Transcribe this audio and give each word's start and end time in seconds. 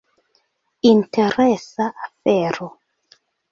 Interesa 0.91 1.85
afero. 2.05 2.67